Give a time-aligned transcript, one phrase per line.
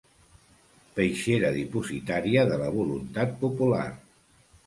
[0.99, 3.87] Peixera dipositària de la voluntat popular.